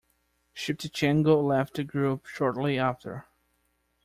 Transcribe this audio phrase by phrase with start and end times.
[0.55, 3.27] Schiptjenko left the group shortly after.